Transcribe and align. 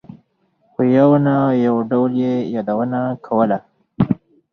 په 0.73 0.81
یوه 0.97 1.17
نه 1.25 1.35
یو 1.65 1.75
ډول 1.89 2.11
یې 2.23 2.35
یادونه 2.55 2.99
کوله. 3.25 3.59